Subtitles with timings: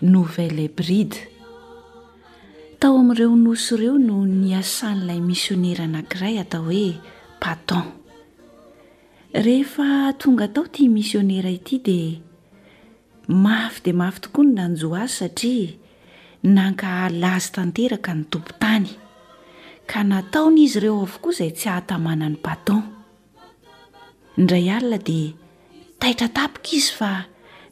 [0.00, 1.16] nouvelle hebride
[2.78, 6.90] tao amin'ireo noso ireo no niasan'ilay missionera anank'iray atao hoe
[7.42, 7.86] paton
[9.46, 9.86] rehefa
[10.20, 12.20] tonga atao ti misionera ity dia
[13.44, 15.76] mafy de mafy tokoa ny lanjoa azy satria
[16.56, 18.86] nanka alazy tanteraka ny tompo tany
[19.90, 22.82] ka nataona izy ireo avokoa izay tsy ahatamana ny paton
[24.38, 25.32] indray alina dia
[26.00, 27.10] taitratapika izy fa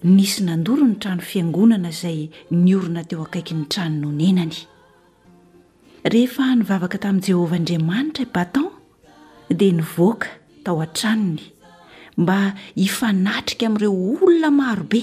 [0.03, 4.57] nisy nandoro ny trano fiangonana izay ny orona teo akaiky ny tranonyhon enany
[6.13, 8.67] rehefa nyvavaka tamin'i jehovahandriamanitra i e baton
[9.59, 10.29] dia nivoaka
[10.65, 11.43] tao an-tranony
[12.21, 12.39] mba
[12.81, 13.95] hifanatrika amin'ireo
[14.25, 15.03] olona marobe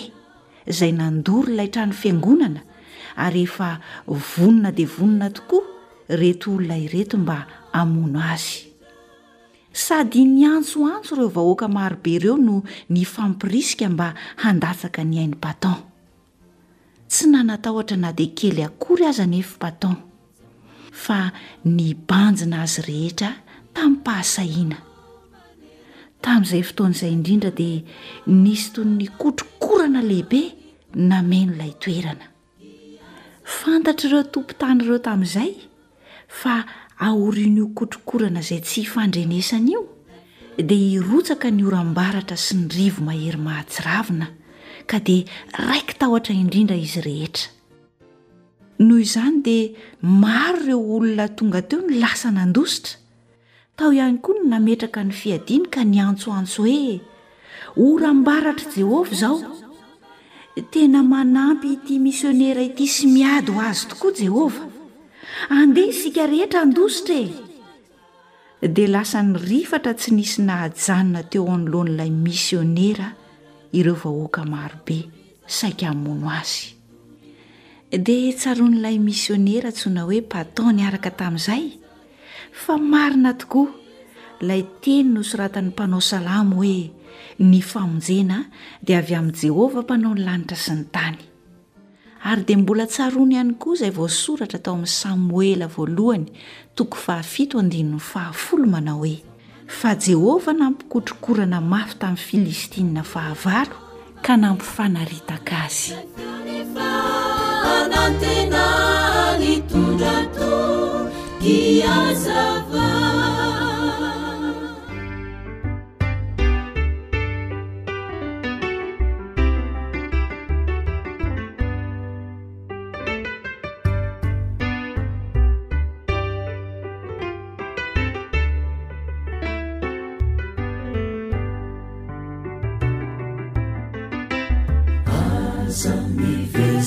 [0.71, 2.61] izay nandoroilay trano fiangonana
[3.25, 3.69] ary ehefa
[4.35, 5.63] vonona dia vonona tokoa
[6.21, 8.72] reto olona ireto mba amono azy
[9.73, 15.77] sady ny antsoantso ireo vahoaka marobe ireo no ny fampirisika mba handatsaka ny hain'ny baton
[17.09, 19.95] tsy nanatahotra na dia kely akory aza nyefa paton
[21.05, 21.19] fa
[21.65, 23.31] ny banjina azy rehetra
[23.73, 24.77] tamin'ny -pahasahiana
[26.23, 27.81] tamin'izay fotoan' izay indrindra dia
[28.43, 30.41] nisy tony ny kotrokorana lehibe
[31.09, 32.25] name noilay toerana
[33.59, 35.51] fantatr' ireo tompon tanyireo tamin'izay
[36.41, 36.55] fa
[36.99, 39.81] aorin'io kotrokorana izay tsy hifandrenesana io
[40.57, 44.27] dia hirotsaka ny oram-baratra sy ny rivo mahery mahajiravina
[44.85, 45.25] ka dia
[45.57, 47.49] raiky tahotra indrindra izy rehetra
[48.85, 49.69] noho izany dia
[50.01, 52.99] maro ireo olona tonga teo no lasanandositra
[53.75, 57.01] tao ihany koa no nametraka ny fiadiny ka ny antsoantso hoe
[57.77, 59.39] orambaratra jehova izao
[60.71, 64.72] tena manampy iti misionera ity sy miady ho azy tokoa jehova
[65.49, 67.17] andeha isika rehetra andositra
[68.61, 73.07] e dia lasa ny rifatra tsy nisy nahajanona teo anolohan'n'ilay misionera
[73.79, 74.97] ireo vahoaka marobe
[75.57, 76.65] saika mono azy
[78.05, 81.63] dia tsaroa n'ilay misionera ntsoina hoe paton ny araka tamin'izay
[82.61, 83.69] fa marina tokoa
[84.41, 86.77] ilay teny no soratan'ny mpanao salamo hoe
[87.49, 88.37] ny famonjena
[88.85, 91.19] dia avy amin'i jehovah mpanao ny lanitra sy ny tany
[92.25, 96.25] ary dia mbola tsaroano ihany koaizay vaoasoratra tao amin'ny samoela voalohany
[96.75, 99.21] toko fahafito n fahafolo manao hoe
[99.67, 103.75] fa jehovah nampikotrokorana mafy tamin'ny filistinina fahavalo
[104.23, 105.95] ka nampifanaritaka azy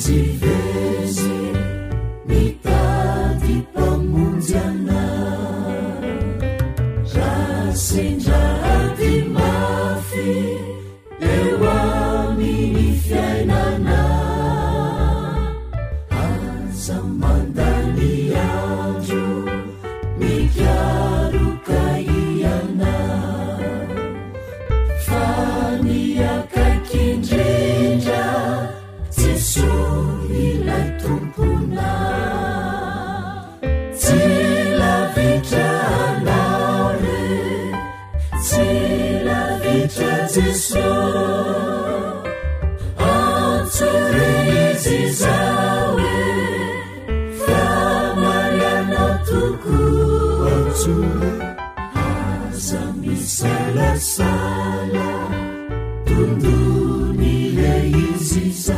[0.03, 1.26] سس
[58.69, 58.73] ش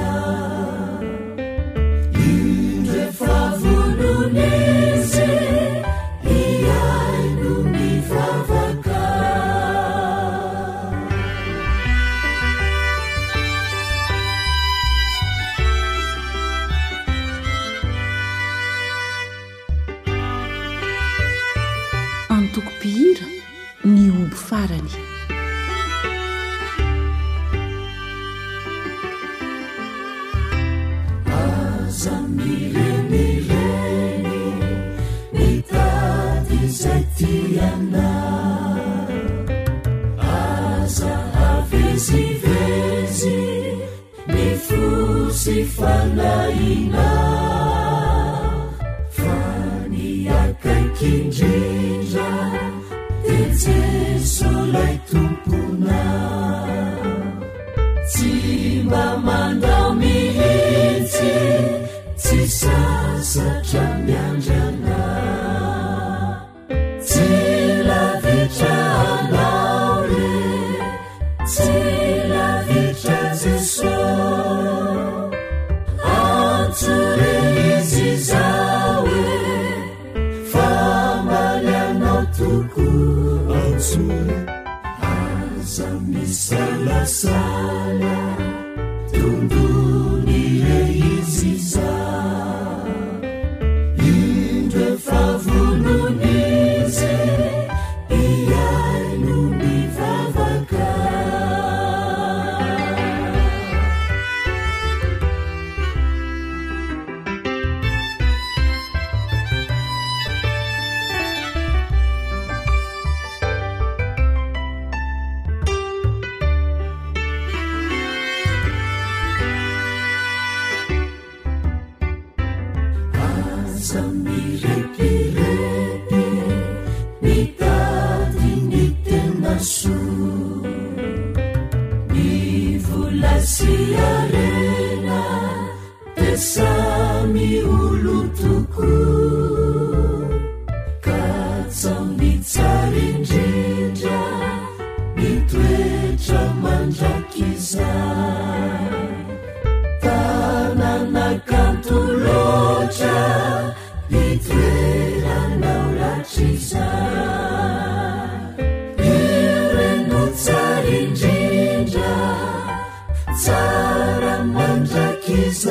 [165.52, 165.64] س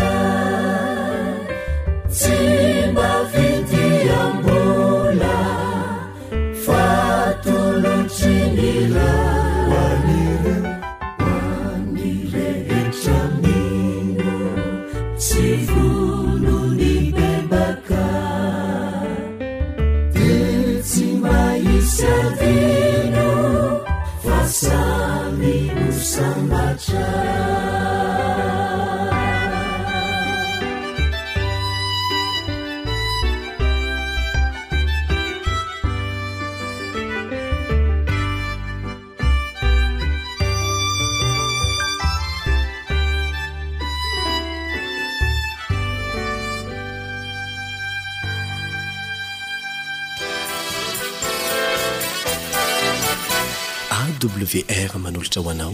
[55.07, 55.73] anolotra oanao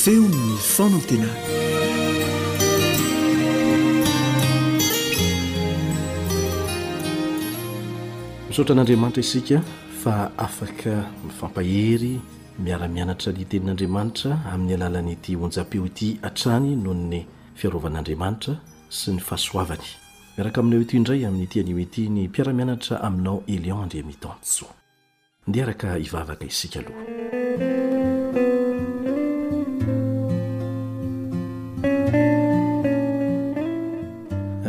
[0.00, 1.28] feonnyfonan tena
[8.48, 9.58] misaotra n'andriamanitra isika
[10.02, 10.14] fa
[10.46, 10.92] afaka
[11.26, 12.12] mifampahery
[12.64, 17.20] miara-mianatra ny tenin'andriamanitra amin'ny alalan'nyiti onja-peo ity hatrany nohony
[17.58, 18.52] fiarovan'andriamanitra
[18.98, 19.86] sy ny fahasoavany
[20.36, 24.66] miaraka aminao eto indray amin'nytianim ity ny mpiaramianatra aminao elion andreamitanso
[25.48, 27.02] ndearaka ivavaka isika aloha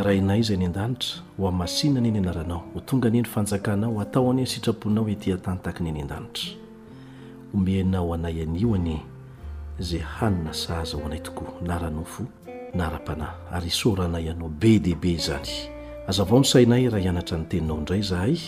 [0.06, 4.30] rainay zay ny an-danitra ho a masina any eny anaranao ho tonga anyeny fanjakanao atao
[4.30, 6.54] anyny sitrapoinao etyatantakany any an-danitra
[7.52, 9.02] homenao anay anio any
[9.80, 12.22] izay hanina sahaza ho anay tokoa naranofo
[12.74, 15.50] na ra-panahy ary sora anayanao be dehibe zany
[16.08, 18.38] azavao nosainay raha hianatra ny teninao indray zahay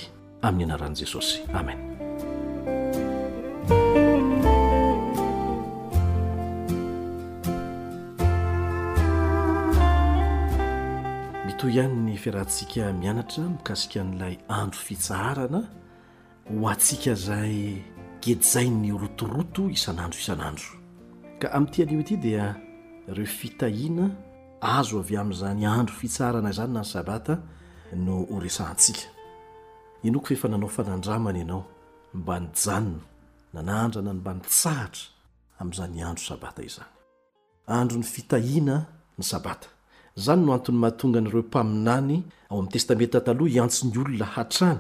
[0.46, 1.89] amin'ny anaran'i jesosy amen
[12.23, 15.61] firahatsika mianatra mikasika n'lay andro fitsahrana
[16.49, 17.55] ho atsika zay
[18.25, 20.69] gedizai'ny rotoroto isanandro isan'andro
[21.41, 22.45] ka amin'tyan'io ity dia
[23.17, 24.07] reo fitahina
[24.79, 27.35] azo avy ami'izany andro fitsarana izany na ny sabata
[28.05, 29.05] no oresantsika
[30.07, 31.62] inoko fefa nanao fanandramany ianao
[32.19, 33.03] mba ni janona
[33.55, 35.05] nanandrana ny mbany tsahatra
[35.61, 36.91] am'izany andro sabata izany
[37.79, 38.75] andro ny fitahina
[39.19, 39.69] ny sabata
[40.21, 44.79] zany no antony mahatonganyireo mpaminany ao ami'y testameta taloha iantsony olona hatrany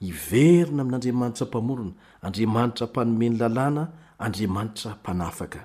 [0.00, 1.90] hiverina amin'andriamanitra mpamorona
[2.22, 3.82] andriamanitra mpanomeny lalàna
[4.18, 5.60] andriamanitra mpanafaka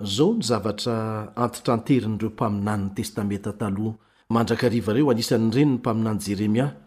[0.00, 0.94] zao nyzavatra
[1.36, 3.94] antotranterinyireo mpaminanyny testameta taloha
[4.30, 6.78] mandrakarieo anisanyrenyny mpaminany jeremia ka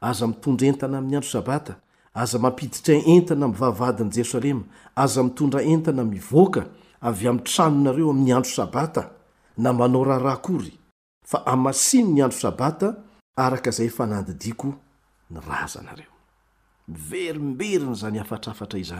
[0.00, 1.74] aza mitondra entana ami'ny andro sabata
[2.22, 4.62] aza mampiditre entana amyvahvadiny jerosalema
[5.02, 6.62] aza mitondra entana mivoaka
[7.08, 9.02] avy amy tranonareo ami'ny andro sabata
[9.58, 10.72] na manao raha rahakory
[11.30, 12.88] fa amasiny ny andro sabata
[13.36, 14.68] araka izay fa nandidiko
[15.30, 16.12] ny razanareo
[16.86, 18.92] miverimberiny zanyaatrraiz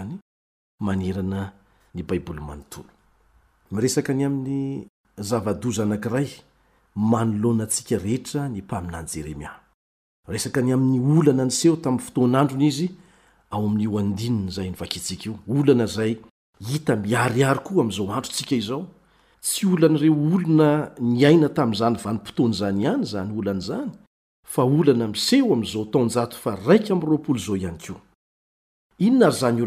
[10.29, 12.91] resaka ny amin'ny olana ny seho tamin'y fotoanandrony izy
[13.51, 16.17] ao amin''o andininy zay nyvakitsika io olana zay
[16.69, 18.83] hita miariary koa amizao androntsika izao
[19.43, 22.91] tsy olanyreo olona niaina tam'zany vaimnzany ia
[24.57, 24.69] ho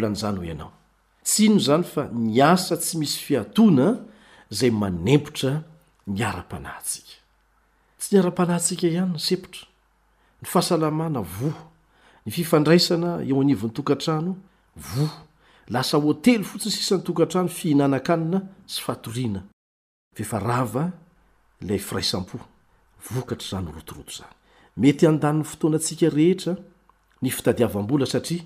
[0.10, 0.60] nzny
[1.30, 3.88] tino zany fa niasa tsy misy fiatona
[4.60, 5.64] zay manempotra
[6.08, 7.14] i-anahity
[8.16, 9.69] -anahnsia iany nysepotr
[10.42, 11.72] ny fahasalamana voa
[12.26, 14.32] ny fifandraisana eo anivon'ny tokantrano
[14.76, 15.10] v
[15.74, 18.40] lasa hôtely fotsiny sisan'nytoatrano fihinaana
[23.06, 26.54] snyotoetyadanny fotoanaatsika rehetra
[27.22, 28.44] ny fitadiaabola satria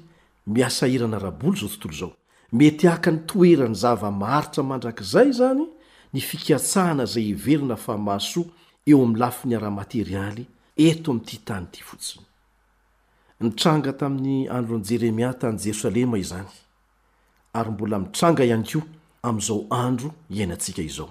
[0.56, 2.12] miasairanarabolo zao tontoo zao
[2.52, 5.66] mety aka ny toerany zava-maritra mandrak'zay zany
[6.14, 8.42] ny fikatsahana zay iverina famaso
[8.88, 10.46] eoamylafiny aramaeriy
[13.42, 16.50] nitranga tamin'ny androny jeremia tany jerosalema izany
[17.54, 18.82] ary mbola mitranga ihany kio
[19.22, 21.10] amizao andro iainantsika izao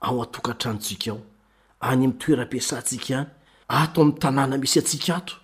[0.00, 1.20] ao atokatranontsik ao
[1.80, 3.26] any amitoerapiasantsika any
[3.68, 5.34] ato amyy tanàna misy atsika ato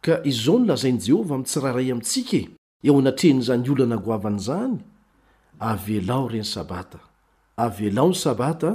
[0.00, 2.48] ka izao nilazainyi jehovah amytsi rahairay amintsike
[2.84, 4.74] eo anatrenyza ny ola anagoavany zany
[5.58, 6.98] avelao reny sabata
[7.56, 8.70] avelao ny sabata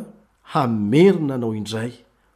[0.54, 2.05] hamerina anao indray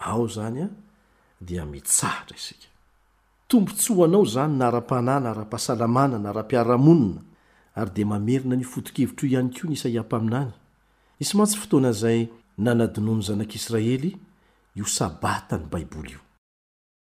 [0.00, 0.68] ao zany a
[1.48, 2.68] dia mitsaatra isika
[3.48, 7.20] tompontsoanao zany nara-pahnà nara-pahasalamana na ra-piarahamonina
[7.80, 10.52] ary di mamerina niofotokevitry io iany kio nisa iampaminany
[11.18, 12.20] nisy mantsy fotoana zay
[12.64, 14.10] nanadinony zanak'israely
[14.78, 16.18] io sabatany baiboly io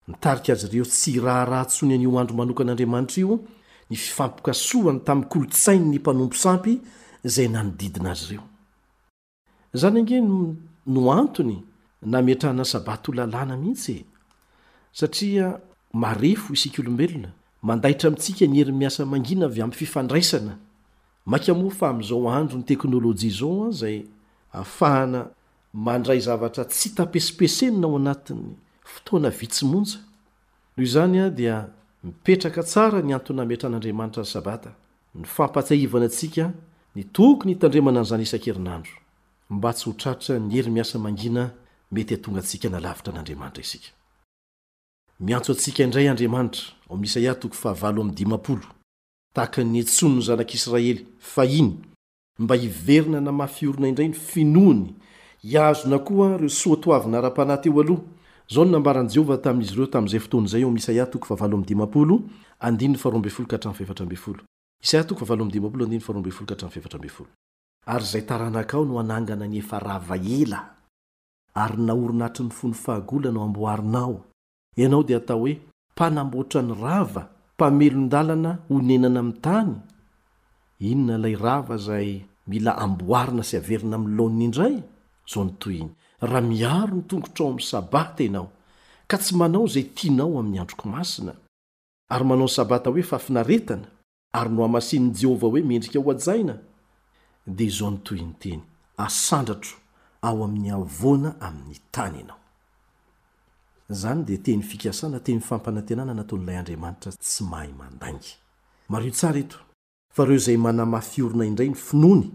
[0.07, 3.35] nitarika azy ireo tsy raharaha tsoni anyio andro manokan'andriamanitra io
[3.91, 6.73] nififampoka soany tamy kolotsainy nympanompo sampy
[7.33, 8.43] zay nanodidina azy ireo
[9.79, 10.17] zany ange
[10.93, 11.57] no antony
[12.05, 14.05] natranay sabatlanaihitssatia
[15.31, 15.53] e.
[16.03, 17.29] ao isikolobelona
[17.61, 23.71] mandahitra mintsika ny heri miasa manina ay am'ny fifandraisanaaofa am'zao andro ny teknôlôjia zao a
[23.71, 23.97] zay
[24.53, 25.21] aafahana
[25.73, 28.41] mandray zavatra tsy tapesipesenna ao anat'ny
[28.83, 29.81] fotoana vitsna
[30.79, 31.69] ozanya dia
[32.03, 34.71] mipetraka tsara ny anton namtran'andriamanitra ny sabata
[35.15, 36.45] ny fampaina asika
[36.95, 38.89] ny toknyitndanan'zany ian-einandoy
[40.69, 41.51] yeasaia
[45.19, 46.63] miantso atsika indray andriamanitra
[46.97, 48.59] msaiafa d50
[49.35, 51.73] tahakany etsonno zanak'israely fahiny
[52.39, 54.93] mba hiverina namafyorona indray ny finony
[55.41, 58.01] hiazona koa reo soatoavyna ra-panahyteo aloha
[58.49, 60.89] zao ny nambarany jehovah tamin'izy ireo tam'zay fotonyzayo s
[67.87, 70.74] ary zay taranakao noanangana ny efa rava ela
[71.63, 74.21] ary naoronatry ny fono fahagola nao amboharinao
[74.75, 75.61] ianao dia hatao hoe
[75.95, 79.73] mpanamboatra ny rava pamelondalana ho nenana amy tany
[80.79, 82.09] inona ilay rava zay
[82.47, 84.75] mila amboarina sy averina am lony indray
[85.31, 85.87] zaonytony
[86.29, 88.47] raha miaro ny tongotrao amy sabata anao
[89.09, 91.33] ka tsy manao zay tianao aminy androko masina
[92.11, 93.87] ary manao sabata hoe fa finaretana
[94.37, 96.55] ary no hamasininy jehovah hoe miendrika ho ajaina
[97.47, 98.67] d zaonytonyteys
[103.89, 108.31] izany dia teny fikasana teny fampanantenana nataon'ilay andriamanitra tsy mahay mandangy
[108.89, 109.57] mario tsara eto
[110.15, 112.31] fa ireo zay manamafiorina indray ny finony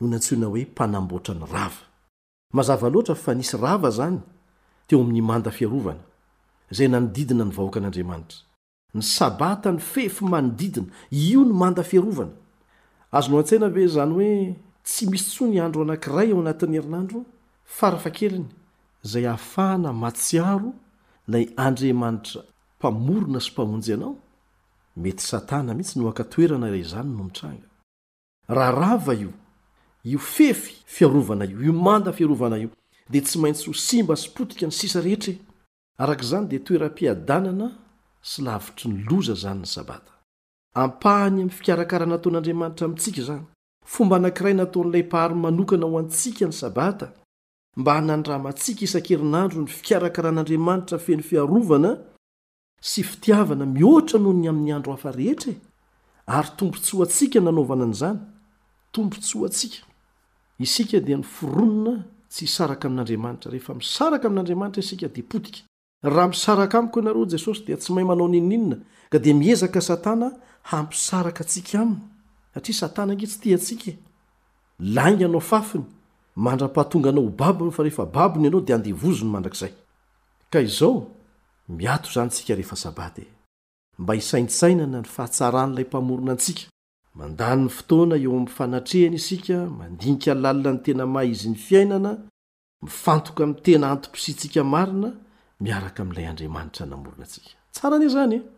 [0.00, 1.84] no nantsiona hoe mpanamboatra ny rava
[2.52, 4.18] mazava loatra fa nisy rava zany
[4.86, 6.02] teo amin'ny manda fiarovana
[6.70, 8.38] zay nanodidina ny vahoaka an'andriamanitra
[8.94, 12.32] ny sabata ny fefo manodidina io ny manda fiarovana
[13.12, 14.54] azo no antsaina ve zany hoe
[14.84, 17.20] tsy misy tso ny andro anank'iray eo anatin'ny herinandro
[17.64, 18.46] faraa keiny
[19.02, 20.72] zay ahafahana matsiaro
[21.28, 22.42] lay andriamanitra
[22.78, 24.16] mpamorona sy mpamonjy anao
[24.96, 27.68] mety satana mihitsy noakatoerana iray zany no mitranga
[28.48, 29.32] hra io
[30.04, 32.68] io fefy fiarovana io iomanda fiarovana io
[33.10, 35.38] de tsy maintsy ho simba spotika ny sisa rehetre
[35.98, 37.70] azany de toer-piaana
[38.22, 39.64] svitry nyz zanyny
[43.84, 47.06] fomba anankiray nataon'ilay pahary manokana ho antsika ny sabata
[47.78, 51.90] mba hanandramantsika isan-kerinandro ny fikaraka raha n'andriamanitra feny fiarovana
[52.90, 55.56] sy fitiavana mihoatra noho ny amin'ny andro hafa rehetrae
[56.26, 58.18] ary tomponts ho atsika nanaovana an'izany
[58.92, 59.80] tompontsho atsika
[60.64, 61.94] isiadi ny fironona
[62.32, 65.60] tsy isaraka amin'andriamanitra rehefa misaraka amin'adramanitra isika depotika
[66.14, 68.76] raha misaraka amiko anareo jesosy dia tsy maiy manao ninninina
[69.12, 70.26] ka dia miezaka satana
[70.72, 71.96] hampisaraka atsika ainy
[72.54, 73.96] satra satana ne tsy tia atsika e.
[74.80, 75.84] langy anao fafiny
[76.36, 79.72] mandra-pahatonga anao ho babiny fa rehefa babiny ianao dia handevozony mandrakzay
[80.50, 81.10] ka izao
[81.68, 83.26] miato izanyntsika rehefa sabaty e.
[83.98, 86.62] mba hisaintsainana ny fahatsaran' ilay mpamorona antsika
[87.14, 92.10] mandany ny fotoana eo ami'ny fanatrehany isika mandinika lalina ny tena mah izy ny fiainana
[92.82, 95.10] mifantoka ami' tena antomposintsika marina
[95.60, 98.53] miaraka ami'ilay andriamanitra namorona antsikatsaran zny e.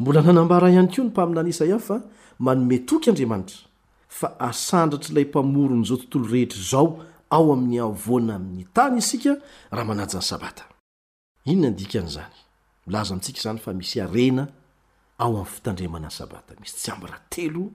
[0.00, 2.00] mbola nanambara ihany koa ny mpamina na isaia fa
[2.38, 3.58] manometoky andriamanitra
[4.08, 6.98] fa asandratrailay mpamoron' zao tontolo rehetra zao
[7.30, 9.36] ao amin'ny avoana amin'ny tany isika
[9.70, 10.64] raha manajany sabata
[11.44, 12.34] ino na andikan' zany
[12.86, 14.46] milaza amitsika zany fa misy arena
[15.18, 17.70] ao amin'ny fitandreamana any sabata misy tsy ambaratelo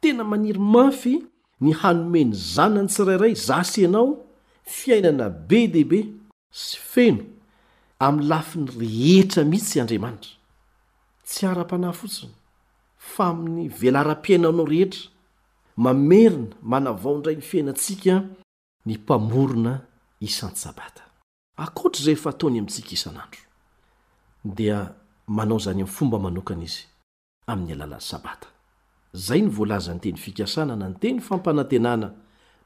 [0.00, 1.14] tena maniry mafy
[1.64, 4.16] ny hanomeny zanany tsirairay zasy ianao
[4.62, 6.00] fiainana be dehibe
[6.52, 7.22] sy feno
[8.06, 10.37] amylafi 'ny rehetra mitsy adraaitra
[11.28, 12.32] tsy ara-panahy fotsiny
[13.14, 15.00] fa amin'ny velaram-piaina anao rehetra
[15.76, 18.14] mamerina manavaondray ni fiainantsika
[18.86, 19.74] ny mpamorona
[20.20, 21.02] isan'y sabata
[21.66, 23.42] akoatra zehefa ataony amintsika isan'andro
[24.56, 24.76] dia
[25.38, 26.82] manao izany amin'ny fomba manokany izy
[27.50, 28.48] amin'ny alalan'ny sabata
[29.12, 32.08] zay nyvoalazany teny fikasana na ny teny fampanantenana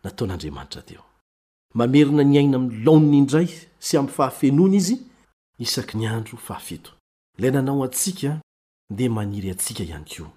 [0.05, 1.03] nataon'andriamanitra teo
[1.75, 3.49] mamerina ny aina ami'ny laonny indray
[3.79, 4.99] sy am'y fahafenoana izy
[5.59, 6.39] isak nyandro
[7.39, 8.41] la nanao atsia
[8.91, 10.31] da maniry atsika iany koa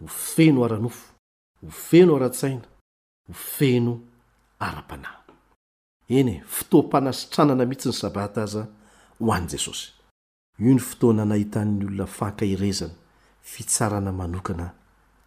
[0.00, 1.04] ho feno ara-nofo
[1.62, 2.66] ho feno ara-tsaina
[3.28, 3.92] ho feno
[4.66, 5.22] ara-panahy
[6.18, 8.62] eny e, fotoa mpanasitranana mitsy ny sabata aza
[9.20, 9.90] ho any jesosy
[10.58, 12.94] io ny fotoa nanahitanny olona fankahirezana
[13.52, 14.66] fitsarana manokana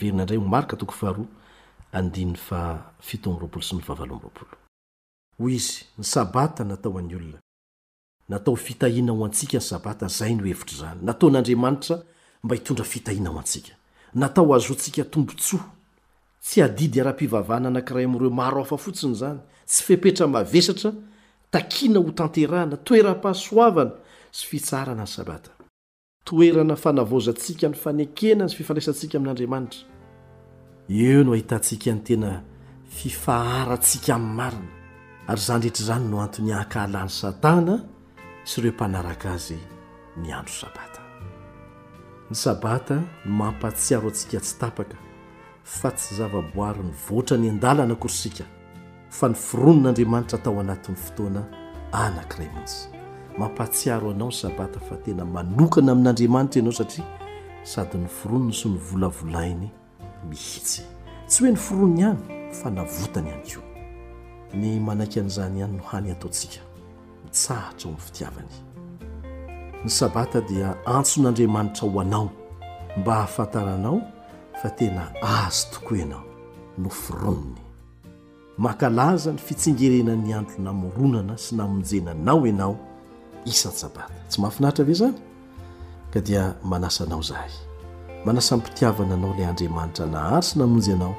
[5.57, 7.38] izy ny sabata natao any olona
[8.29, 12.03] natao fitahina ho antsika ny sabata zay no hevitry zany nataon'andriamanitra
[12.42, 13.77] mba hitondra fitahina ho antsika
[14.14, 15.64] natao azoantsika tombontsoa
[16.42, 20.92] tsy adidy araha-mpivavahana nankiray amin'ireo maro afa fotsiny zany tsy fepetra mavesatra
[21.51, 23.92] takiana ho tanterana toeram-pahasoavana
[24.33, 25.51] sy fitsarana ny sabata
[26.25, 29.81] toerana fanavozantsika ny fanekena zy fifandraisantsika amin'andriamanitra
[30.88, 32.31] eo no ahitantsika ny tena
[32.97, 34.68] fifaharantsika amin'ny marina
[35.31, 37.75] ary zany drehetra zany no antony akahalan'ny satana
[38.49, 39.59] sy ireo mpanaraka azy
[40.16, 40.88] ny andro sabata
[42.30, 44.96] ny sabata ny mampatsiaro atsika tsy tapaka
[45.64, 48.44] fa tsy zava-boary ny voatra ny an-dalana korisika
[49.10, 51.42] fa ny fironon'andriamanitra atao anatin'ny fotoana
[51.92, 52.88] anankiray mahisy
[53.38, 57.06] mampatsiaro anao ny sabata fa tena manokana amin'andriamanitra ianao satria
[57.62, 59.70] sady ny fironony sy ny volavolainy
[60.28, 60.82] mihitsy
[61.26, 63.66] tsy hoe ny fironony hany fa navotany iany koa
[64.54, 66.60] ny manaika an'izany ihany no hany ataotsika
[67.24, 68.67] mitsahatra ao my fitiavany
[69.84, 72.30] ny sabata dia antson'andriamanitra ho anao
[72.96, 74.02] mba hahafantaranao
[74.62, 76.24] fa tena azo tokoa ianao
[76.78, 77.60] no froniny
[78.58, 82.74] makalaza ny fitsingerenany andro namoronana sy namonjenanao ianao
[83.46, 85.18] isan'n- sabata tsy mahafinahitra ave zany
[86.12, 87.50] ka dia manasa anao zahay
[88.26, 91.14] manasa nmpitiavana anao lay andriamanitra na hary sy namonjy anao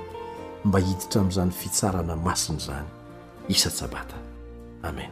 [0.66, 2.88] mba hiditra amin'izany fitsarana masiny zany
[3.50, 4.18] isan'n- tsabata
[4.84, 5.12] amen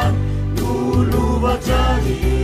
[0.57, 2.38] dulu vacadi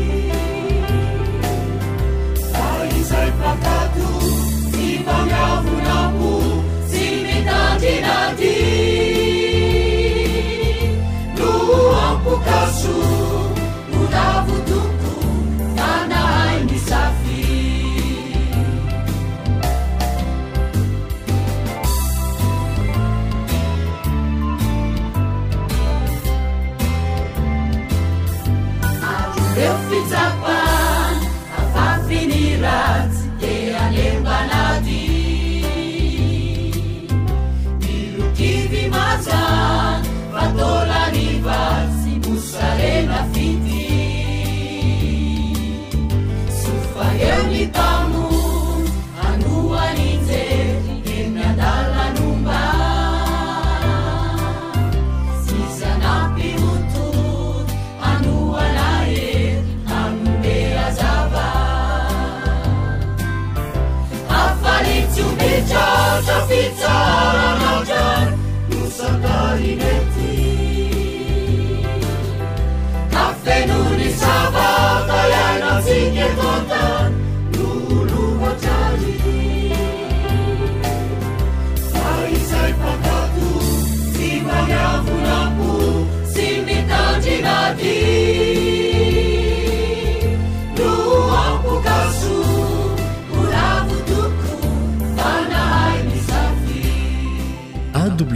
[41.17, 41.64] ب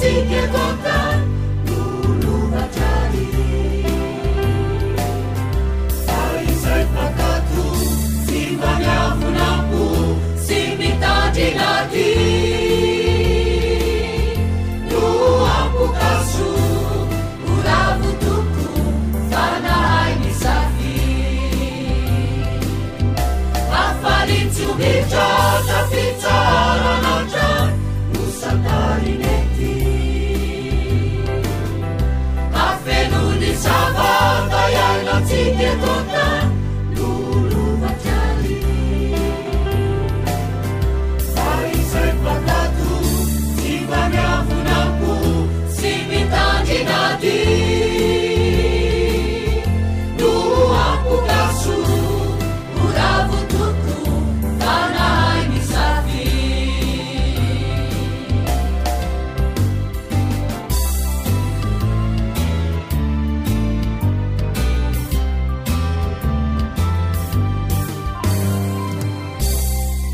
[0.00, 1.07] 今天光哥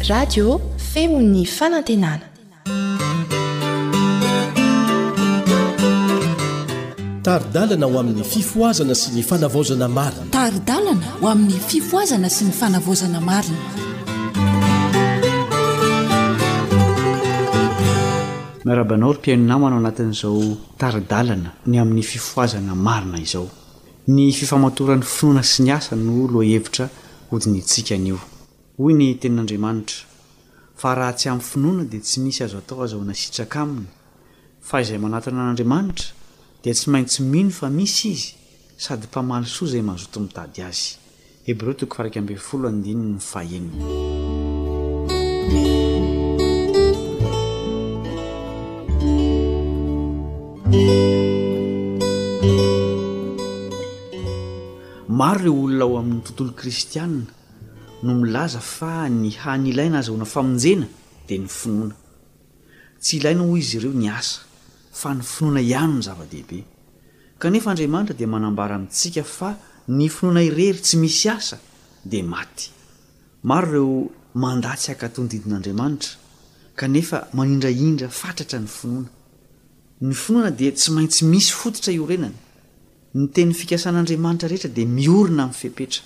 [0.09, 0.59] radio
[0.93, 2.25] feony fanantenana
[7.25, 9.89] taridalana ho amin'ny fifoazana sy ny fanavozana
[13.29, 13.61] marina
[18.65, 20.43] miarabanao rypiainonamanao anatin'izao
[20.81, 23.49] taridalana ny amin'ny fifoazana marina izao
[24.15, 26.87] ny fifamatoran'ny finoana sy ny asa no lohahevitra
[27.31, 28.19] hodinyitsikanio
[28.77, 29.97] hoy ny tenin'andriamanitra
[30.77, 33.87] fa raha tsy amin'ny finoana dia tsy misy azo atao azaho nasitraka aminy
[34.61, 36.09] fa izay manatona an'andriamanitra
[36.63, 38.33] dia tsy maintsy mino fa misy izy
[38.77, 40.99] sady mpamalysoa izay mazoto mitady azy
[41.47, 43.79] hebreo tokofarakambfolo adin ny fahenina
[55.19, 57.23] maro ireo olona ho amin'ny tontolo kristianna
[58.05, 60.87] no milaza fa ny hanyilaina azy hoana famonjena
[61.27, 61.97] dia ny finoana
[63.03, 64.41] tsy ilaina ho izy ireo ny asa
[65.01, 66.59] fa ny finoana ihany ny zava-dehibe
[67.43, 69.51] kanefa andriamanitra di manambara amintsika fa
[69.99, 71.57] ny finoana irery tsy misy asa
[72.11, 72.65] dia maty
[73.51, 73.91] maro ireo
[74.45, 76.13] mandatsy aka tondidin'andriamanitra
[76.81, 79.09] kanefa manindraindra fatatra ny finoana
[80.07, 82.37] ny finoana dia tsy maintsy misy fototra iorenany
[83.17, 86.03] ny teny fikasan'andriamanitra rehetra dia miorina amin'ny fipetra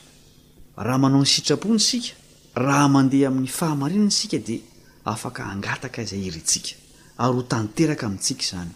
[0.79, 2.15] raha manao ny sitrapo ny sika
[2.55, 4.61] raha mandeha amin'ny fahamarina ny sika dia
[5.05, 6.73] afaka angataka izay iritsika
[7.19, 8.71] ary ho tanteraka amintsika izany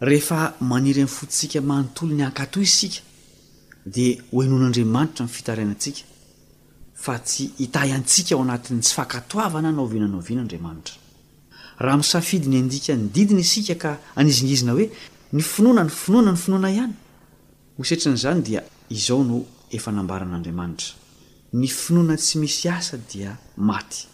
[0.00, 3.00] rehefa maniry n'ny footsika manontolo ny ankato isika
[3.84, 6.00] dia hoenon'andriamanitra nyfitarainantsika
[7.02, 10.94] fa tsy hitahy antsika ao anatiny tsy fakatoavana naoviana anao vianandriamanitra
[11.82, 14.86] raha amin'ny safidi ny andika ny didina isika ka anizingizina hoe
[15.32, 16.94] ny finoana ny finoana ny finoana ihany
[17.76, 18.60] ho setrin'izany dia
[18.96, 19.36] izao no
[19.76, 21.04] efa nambaran'andriamanitra
[21.54, 24.06] ny finoana tsy misy asa dia maty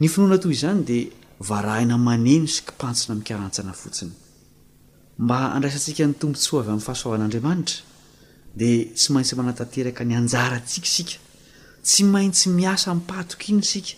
[0.00, 1.10] ny finona toy izany dia
[1.48, 4.12] varaina maneny sykpantsona mikarantsana fotsiny
[5.24, 7.78] mba andraisantsika ny tomponts hoa avy amin'ny fahasoavan'andriamanitra
[8.58, 11.16] dia tsy maintsy manatanteraka ny anjaratsikaisika
[11.86, 13.94] tsy maintsy miasa mpatokiny isika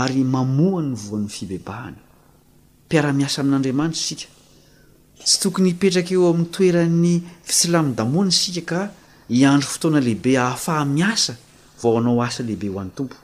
[0.00, 1.98] ary mamoa ny voany fibebahany
[2.86, 4.26] mpiara-miasa amin'andriamanitra isika
[5.26, 7.12] tsy tokony ipetraka eo amin'ny toerany
[7.48, 8.80] fisilamidamona sika ka
[9.40, 11.34] iandro fotoana lehibe ahafaha-miasa
[11.82, 13.16] vao anao asa lehibe ho an'ny tompo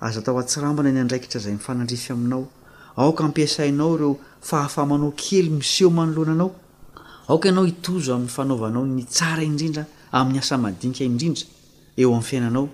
[0.00, 2.48] aza tao atsirambana ny andraikitra zay mifanandrify aminao
[2.96, 6.50] aoka ampiasainao reo fahafamanao kely miseho manoloananao
[7.28, 11.46] aoka ianao itozo amn'ny fanaovanao ny tsara indrindra amn'ny asamadinika indrindra
[11.96, 12.66] eo am'fiainanao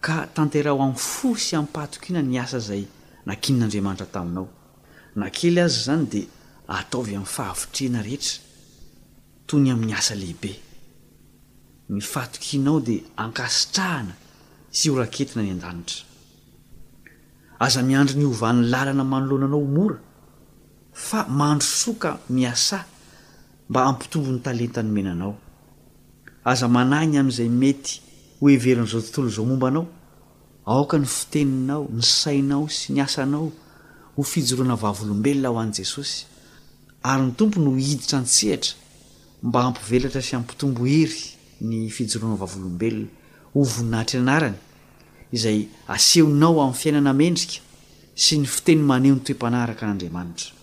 [0.00, 2.84] ka tanterao ay fosy amipahatokiana ny asa zay
[3.26, 4.46] nakinn'andriamanitra taminao
[5.16, 6.20] na kely azy zany de
[6.68, 8.38] ataovy am'ny fahavitreana ehetra
[9.48, 10.54] tonyamn'y aeheny
[11.98, 12.86] aokianaod
[13.24, 14.14] akitrahana
[14.76, 16.00] sy ora-ketina ny andanitra
[17.64, 19.98] aza miandro ny ovan'ny làlana manoloana anao ho mora
[21.06, 22.78] fa mahndro soka miasa
[23.68, 25.32] mba ampitombo ny talenta nymenanao
[26.50, 27.92] aza manany amin'izay mety
[28.40, 29.84] hoheverin'izao tontolo zao mombanao
[30.74, 33.52] aoka ny fiteninao ny sainao sy ny asanao
[34.16, 36.18] ho fijoroana vavolombelona ho an' jesosy
[37.10, 38.72] ary ny tompo ny h hiditra ntsehatra
[39.46, 41.18] mba ampivelatra sy ampitombo hiry
[41.68, 43.20] ny fijoroana vavolombelona
[43.54, 44.56] hovoninahitry anarany
[45.36, 45.58] izay
[45.96, 47.60] asehonao amin'ny fiainana mendrika
[48.22, 50.56] sy ny foteny maneho ny toem-panaraka an'andriamanitra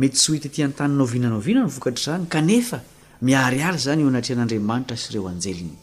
[0.00, 2.80] mety sy hoitatian-taninao vinanao viana no vokatra zany kanefa
[3.28, 5.74] miariary zany io anatrean'andriamanitra sy ireo anjeliny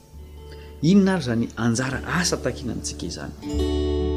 [0.92, 4.10] inona ary zany anjara asa takina amitsika izany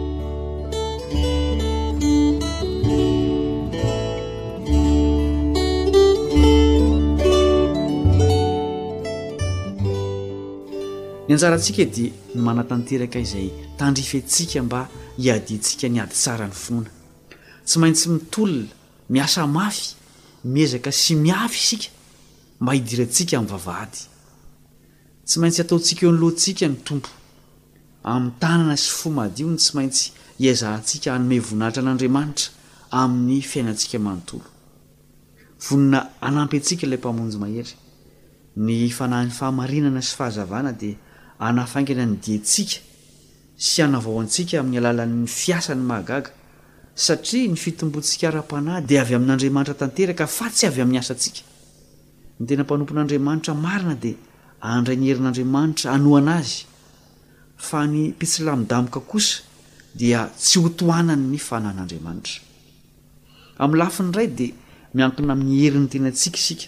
[11.28, 16.90] ny anjarantsika dia ny manatanteraka izay tandrify antsika mba hiadintsika ny ady tsara ny fona
[17.66, 18.66] tsy maintsy mitolona
[19.08, 19.94] miasa mafy
[20.44, 21.88] miezaka sy miafy isika
[22.60, 24.00] mba hidirantsika amin'ny vavady
[25.26, 27.10] tsy maintsy ataontsika eo ny loatsika ny tompo
[28.04, 32.50] amin'ny tanana sy fo madio ny tsy maintsy hiazahantsika anome vonahitra an'andriamanitra
[32.90, 34.44] amin'ny fiainatsika manontolo
[35.66, 37.76] vonina anampy atsika lay mpamonjy mahetry
[38.56, 40.94] ny fanah n'ny fahamarinana sy fahazavana di
[41.38, 42.79] anafaingana ny diantsika
[43.57, 46.31] sy ana vao antsika amin'ny alalan'ny fiasany mahagaga
[47.05, 51.42] satria ny fitombotsikaara-panahy di avy amin'n'andriamanitra tanteraka fa tsy avy amin'ny asantsika
[52.38, 54.16] ny tena mpanompon'andriamanitra marina dia
[54.61, 56.64] andray ny herin'andriamanitra anoana azy
[57.68, 59.42] fa ny pitsilamidamoka kosa
[59.99, 62.37] dia tsy hotohanany ny fanahn'andriamanitra
[63.59, 64.53] amin'ny lafiny ray dia
[64.97, 66.66] miankina amin'ny herin'ny tenatsika isika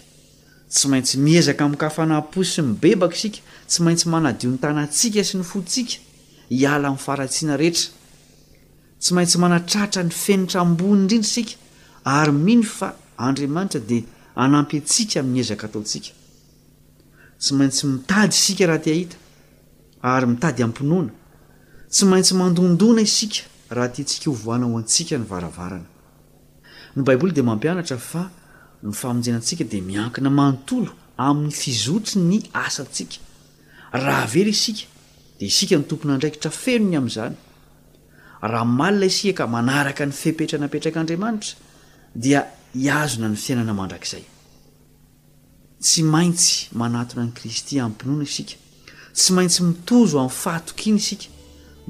[0.69, 5.95] tsy maintsy miezaka ami'nkafanah-po sy ny bebaka isika tsy maintsy manadion-tana antsika sy ny fotsika
[6.51, 7.91] hiala amin'ny faratsiana rehetra
[8.99, 11.55] tsy maintsy manatratra ny fenitra ambony indrindry isika
[12.03, 14.03] ary miny fa andriamanitra dia
[14.35, 16.11] anampyatsika amin'ny ezaka ataotsika
[17.41, 19.15] tsy maintsy mitady isika raha ty ahita
[20.13, 21.13] ary mitady ampinoana
[21.93, 23.39] tsy maintsy mandondona isika
[23.71, 25.87] raha tiatsika ho voana ao antsika ny varavarana
[26.95, 28.23] ny baiboly di mampianatra fa
[28.83, 33.17] ny famonjenantsika dia miankina manontolo amin'ny fizotsy ny asantsika
[33.93, 34.85] raha vely isika
[35.39, 37.35] dia isika ny tompona indraikitrafenony amin'izany
[38.41, 41.57] raha malina isika ka manaraka ny fehpetranapetrakaandriamanitra
[42.15, 44.23] dia hiazona ny fiainana mandrakizay
[45.85, 48.55] tsy maintsy manatona n'y kristy amin'nympinoana isika
[49.15, 51.27] tsy maintsy mitozo amin'ny fahatokiana isika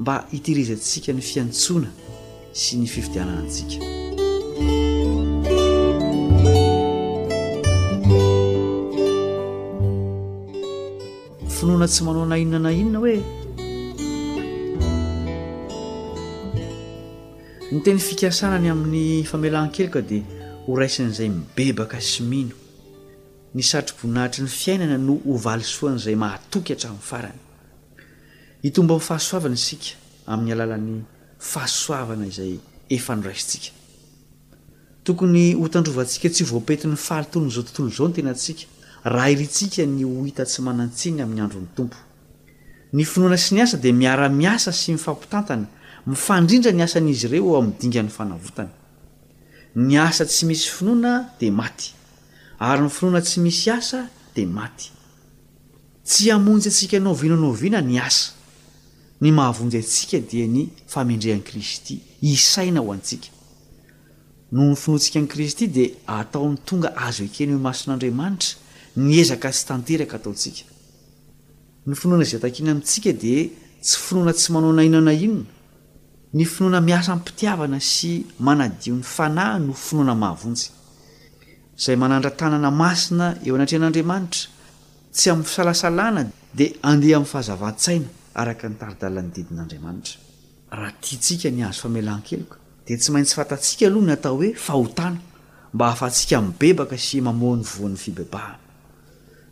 [0.02, 1.90] mba hitehirizantsika ny fiantsoana
[2.62, 3.76] sy ny fivitianana antsika
[11.58, 13.18] fnoana tsy manao na inona na inona hoe
[17.72, 20.24] ny teny fikasanany amin'ny famelan-kelyka dia
[20.68, 22.54] horaisin'izay mibebaka sy mino
[23.56, 27.42] ny satroboninahitry ny fiainana no hovalysoan'izay mahatoky hatramin'ny farany
[28.64, 29.92] hitomba ho fahasoavana isika
[30.34, 30.96] amin'ny alalan'ny
[31.52, 32.54] fahasoavana izay
[32.96, 33.72] efa noraisitsika
[35.06, 38.64] tokony ho tandrovantsika tsy voapetyn'ny fahalitolonyizao tontolo zao ny tenatsika
[39.10, 41.98] raha iritsika ny ho hita tsy manantsiny amin'ny andron'ny tompo
[42.94, 45.68] ny finoana sy ny asa di miara-miasa sy mifampitantana
[46.06, 48.70] mifandrindra ny asan'izy ireo o amin'nydinga ny fanavotany
[49.88, 51.94] ny asa tsy misy finoana dia maty
[52.60, 54.02] ary ny finoana tsy misy asa
[54.36, 54.90] dia maty
[56.04, 58.32] tsy amonjy antsika nao viana no viana ny asa
[59.22, 63.28] ny mahavonjy atsika dia ny famendrehan'i kristy isaina ho antsika
[64.52, 65.90] noho ny finoantsika n'i kristy dia
[66.20, 68.67] ataony tonga azo ekeny hoe masin'andriamanitra
[68.98, 69.52] yaa
[72.60, 73.24] ina amisika d
[73.82, 75.44] tsy finoana tsy manao na inana inona
[76.34, 80.70] ny finoana miasampitiavana sy manadio n'ny fanahy no finoana mahavontsy
[81.78, 84.50] zay manandra tanana masina eo anatrehan'andriamanitra
[85.16, 86.24] tsy amn'ny fisalasalana
[86.58, 88.08] dia andeha ami'ny fahazava-tsaina
[88.42, 90.18] araka nytaridalan'ny didin'andriamanitra
[90.80, 95.20] raha ti tsika ny azo famelankelyka di tsy maintsy fatatsiaka aloha ny atao hoe fahotana
[95.74, 98.66] mba afaatsika min bebaka sy mamoa ny voan'ny fibebahany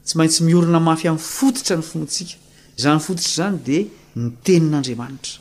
[0.05, 2.35] tsy maintsy miorina mafy amin'ny fototra ny fongontsika
[2.77, 3.85] zany fototra izany dia
[4.15, 5.39] ny tenin'andriamanitra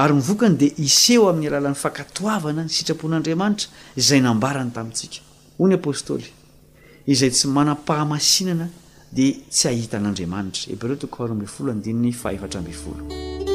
[0.00, 3.68] ary mivokany dia iseho amin'ny alalan'ny fankatoavana ny sitrapon'andriamanitra
[4.00, 5.18] izay nambarany tamintsika
[5.58, 6.30] hoy ny apôstôly
[7.06, 8.68] izay tsy manam-pahamasinana
[9.12, 13.52] dia tsy ahitan'andriamanitra ib reo tokramyfolo andinny fahefatra ambyy folo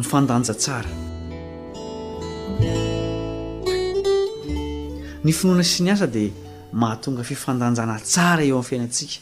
[0.00, 0.90] nyfandanja tsara
[5.24, 6.30] ny finoana sisy ny asa dia
[6.72, 9.18] mahatonga fifandanjana tsara eo amin'y fiainantsika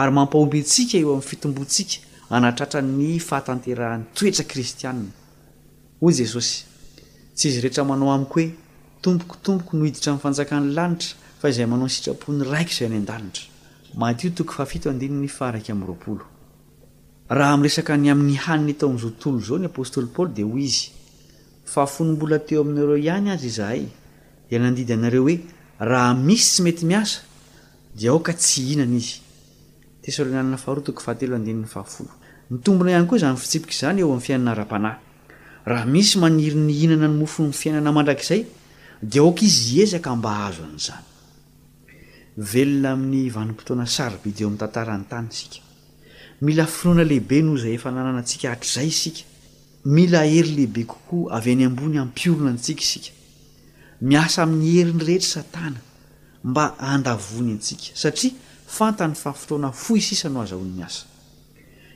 [0.00, 1.96] ary mampahomby antsika eo amin'ny fitombontsika
[2.36, 5.08] anatratra ny fahatanterahan'ny toetra kristianna
[6.00, 6.54] hoy jesosy
[7.36, 8.46] tsy izy rehetra manao amiko hoe
[9.02, 11.10] tompokotompoko no hiditra min'ny fanjakan'ny lanitra
[11.40, 13.44] fa izay manao nysitrapony raiko izay any an-danitra
[14.02, 16.24] matio toko fafito andinny faraky am'ny roapolo
[17.28, 20.88] raha mresaka ny amin'ny haniny etao amzotolo zao ny apôstôly paoly dia hoy izy
[21.72, 23.82] fahafonombola teo aminareo ihany azy zahay
[24.50, 25.36] ianandidy anareo hoe
[25.90, 27.20] raha misy tsy mety miasa
[27.98, 29.20] dia aoka tsy ihnana izy
[32.50, 34.96] nitombona ihany koa zany fitsipika zany eo ami'yfiainana ra-panahy
[35.70, 38.42] raha misy maniry ny inana ny mofon nyfiainana mandrakizay
[39.04, 41.04] di oka izy ezaka mba azo an'zany
[46.40, 49.22] mila finoana lehibe noho zay efa nanana antsika hatr'izay isika
[49.84, 53.10] mila hery lehibe kokoa avy any ambony hampiorona antsika isika
[54.10, 55.80] miasa amin'ny heriny rehetra satana
[56.44, 58.32] mba andavony antsika satria
[58.78, 61.04] fantany fahafotona fo isisa no azahon'ny asa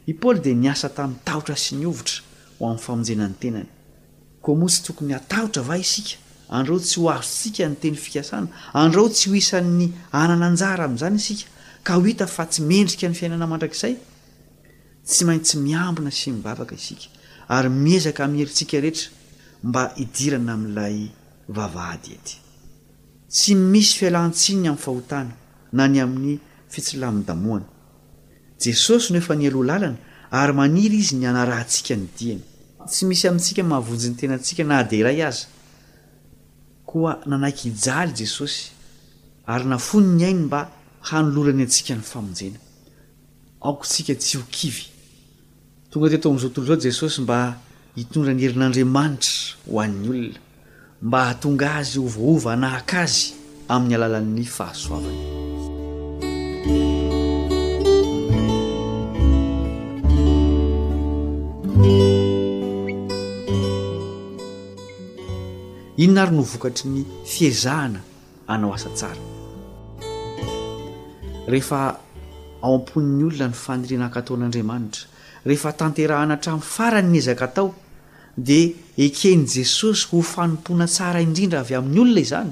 [0.06, 2.18] i paoly dia niasa tami'nytahotra sy ny ovitra
[2.58, 3.68] ho amin'ny famonjenany tenany
[4.42, 6.18] ko moa tsy tokony atahotra va isika
[6.48, 11.46] andreo tsy ho azotsika ny teny fikasana andreoo tsy ho isan'ny anananjara amin'izany isika
[11.86, 13.94] ka ho hita fa tsy mendrika ny fiainana mandrakizay
[15.06, 17.06] tsy maintsy miambina sy mivavaka isika
[17.56, 19.10] ary miezaka merintsika rehetra
[19.68, 20.96] mba hidirana amin'ilay
[21.56, 22.34] vavahady ety
[23.34, 25.32] tsy misy fialantsiny amin'ny fahotana
[25.76, 26.34] na ny amin'ny
[26.72, 27.66] fitsilami'ny damoana
[28.62, 29.96] jesosy no efa nyalo lalana
[30.40, 32.42] ary maniry izy ny anarantsika ny diany
[32.92, 35.44] tsy misy amintsika mahavonjy n'ny tenatsika na de iray aza
[36.90, 38.60] koa nanaiky hijaly jesosy
[39.52, 40.60] ary nafonyny ainy mba
[41.08, 42.58] hanololany antsika ny famonjena
[43.66, 44.84] aokontsika tsy hokivy
[45.92, 47.40] tonga teoto amin'izao ntolo izao jesosy mba
[47.96, 50.40] hitondra ny herin'andriamanitra ho an'ny olona
[51.06, 53.34] mba hahatonga azy ovaova hanahaka azy
[53.68, 55.20] amin'ny alalan'ny fahasoavany
[66.02, 67.00] ino na ary no vokatry ny
[67.32, 68.00] fiazahana
[68.48, 69.22] hanao asa tsara
[71.52, 71.80] rehefa
[72.64, 75.04] ao am-pon'ny olona ny fanirianakataon'andriamanitra
[75.48, 77.68] rehefa tanterahana atramin'ny farany ny ezaka atao
[78.48, 78.66] dia
[79.06, 82.50] ekeny jesosy ho fanompoana tsara indrindra avy amin'ny olona izany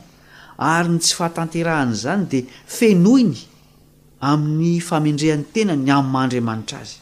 [0.75, 2.45] ary ny tsy fahatanterahana izany dia
[2.79, 3.41] fenoiny
[4.31, 6.97] amin'ny famendrehan'ny tena ny amnymandriamanitra azy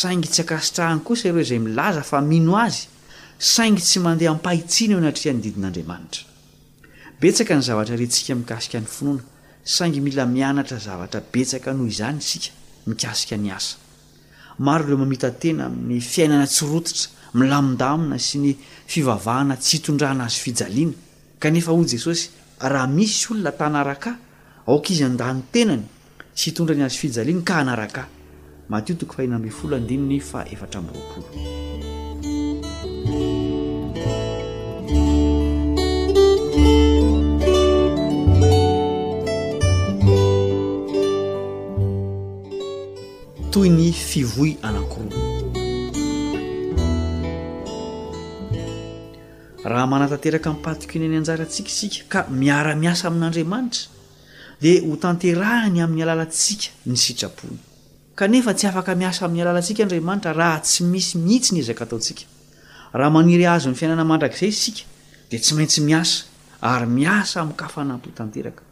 [0.00, 2.80] saingy tsy akasitrahany kosa ireo izay milaza fa mino azy
[3.54, 6.22] saingy tsy mandeha ampahitsina eo anatrea ny didin'andriamanitra
[7.20, 9.24] betsaka ny zavatra rentsika mikasika ny finoana
[9.76, 12.50] saingy mila mianatra zavatra betsaka noho izany isika
[12.90, 13.74] mikasika ny asa
[14.60, 18.50] maro reo mamita tena amin'ny fiainana tsirototra milamindamina sy ny
[18.92, 20.92] fivavahana tsy hitondrana azo fijaliana
[21.42, 22.28] kanefa hoy jesosy
[22.60, 24.12] raha misy olona tanaraka
[24.68, 25.84] aoka izy andany tenany
[26.36, 28.06] tsy hitondrany azy fijaliana ka hanarakah
[28.68, 31.28] matio toko fa hina amby folo andininy fa efatra m'roaporo
[43.50, 45.20] tony fivoy anakoroa
[49.64, 53.88] raha manatanteraka mipatokiny any anjaraantsika isika ka miara-miasa amin'andriamanitra
[54.62, 57.58] dia ho tanterahany amin'ny alalatsika ny sitrapony
[58.14, 62.22] kanefa tsy afaka miasa amin'ny alalatsika andriamanitra raha tsy misy mihitsi ny izaka ataotsika
[62.94, 64.82] raha maniry azo ny fiainana mandrak'zay isika
[65.30, 66.24] di tsy maintsy miasa
[66.72, 68.62] ary miasa ami'nkafanampytanteraka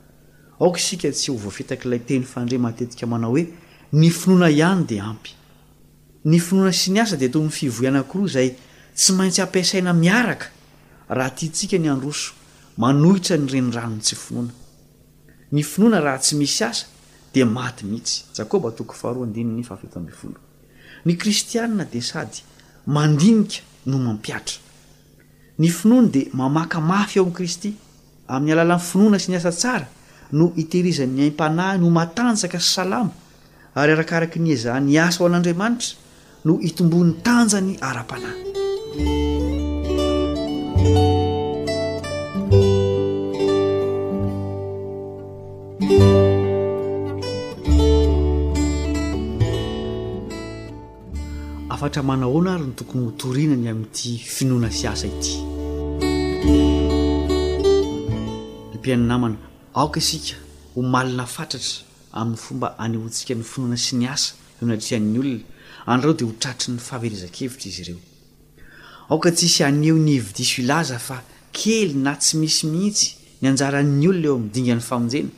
[0.61, 3.45] aoka isika tsy ho voafitakyilay teny faandre matetika manao hoe
[3.93, 5.30] ny finoana ihany de ampy
[6.28, 8.49] ny finona sy ny asa de tomn'ny fivoihanakiroa zay
[8.95, 10.47] tsy maintsy ampiasaina miaraka
[11.09, 12.32] raha tia tsika ny androso
[12.76, 14.53] manohitra ny reniranon tsy finoana
[15.53, 16.84] ny finoana raha tsy misy asa
[17.32, 20.34] de maty mihitsyb toko faharandny ahaoo
[21.05, 22.39] ny kristianna d sady
[22.86, 24.59] mandinika no mampiatra
[25.59, 27.72] ny finoana de mamaka mafy eo ami' kristy
[28.28, 29.89] amin'ny alalan'ny finoana sy ny asa tsara
[30.32, 33.12] no itehirizan'ny aimpanahy no matanjaka sy salama
[33.75, 35.97] ary arakaraka niaza ny asa ao an'andriamanitra
[36.45, 38.29] no hitombony tanjany ara-pana
[51.71, 55.33] afatra manahoana ary ny tokony hotorinany amin'n'ity finoana sy asa ity
[58.73, 59.37] ampiany namana
[59.77, 60.37] aoka isika
[60.75, 61.88] ho malina fantratra
[62.21, 65.45] amin'ny fomba anehotsika ny finoana sy ny asa aminatrehan'ny olona
[65.93, 68.01] anyreo dia ho tratry ny fahaverezakevitra izy ireo
[69.11, 71.19] aoka tsisy aneo ny vidiso ilaza fa
[71.59, 73.09] kely na tsy misy mihitsy
[73.41, 75.31] ny anjaran'ny olona eo amin'nydinga n'ny fahonjena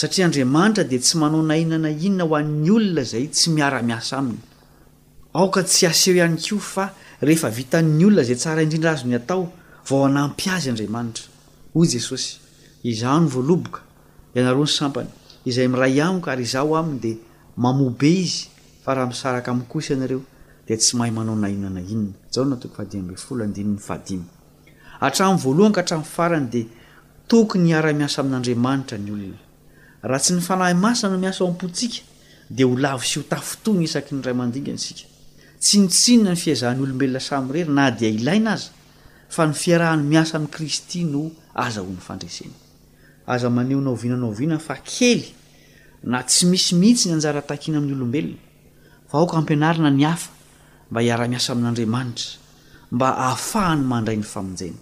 [0.00, 4.40] satria andriamanitra dia tsy manao naiona na inona ho an'ny olona zay tsy miara-miasa aminy
[5.36, 6.84] aoka tsy aseo ihany ko fa
[7.26, 9.44] rehefa vita n'ny olona zay tsara indrindra azony atao
[9.90, 11.24] vao anampy azy andriamanitra
[11.74, 12.30] hoy jesosy
[12.92, 13.80] iza ny voaloboka
[14.34, 15.10] ianaroa ny sampany
[15.48, 17.12] izay mray aniko ary izaho aminy de
[17.56, 18.48] mamobe izy
[18.84, 20.22] fa raha misaraka amikosa anareo
[20.66, 23.76] di tsy mahay manao nainona na inona aontodibfoldadim
[25.06, 26.62] atram'ny voalohanka hatramny farany di
[27.30, 29.38] tokony hiara-miasa amin'n'andriamanitra ny olona
[30.10, 32.00] raha tsy nyfanahy masina no miasa ao ampotsika
[32.56, 35.04] di ho lavy sy ho tafotoany isaky nyray amandinga nsika
[35.62, 38.68] tsi nitsinona ny fiazahn'ny olombelona samrery na dia ilaina azy
[39.34, 41.22] fa ny fiarahany miasa ami'ny kristy no
[41.64, 42.56] aza ho 'ny fandrasena
[43.26, 45.24] aza manehonao vinanao vina fa kely
[46.10, 48.38] na tsy misymihitsy ny anjara takiana amin'ny olombelona
[49.10, 50.30] fa aoka ampianarina ny afa
[50.90, 52.30] mba hiara-miasa amin'andriamanitra
[52.94, 54.80] mba ahafahany mandray ny famonjaina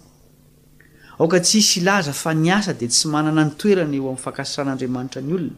[1.19, 5.21] aoka ts isy ilaza fa ny asa dia tsy manana ny toerana eo amin'ny fankasan'andriamanitra
[5.25, 5.57] ny olona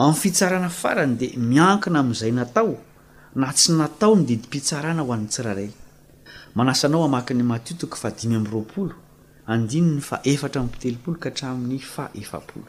[0.00, 2.74] amn'ny fitsarana farany dia miankina amin'izay natao
[3.40, 5.70] na tsy natao no didim-pihtsarana ho an'ny tsiraray
[6.56, 8.94] manasanao hamaky ny matiotiko fa dimy am'nyroapolo
[9.46, 12.64] andiny ny fa efatra amin'y pitelopolo ka hatramin'ny fa efapolo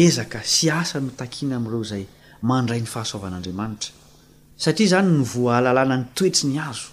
[0.00, 2.04] ezaka sy asa no takiana amin'ireo izay
[2.50, 3.90] mandray ny fahasoavan'andriamanitra
[4.62, 6.88] satria zany ny voaalalàna ny toetry ny azo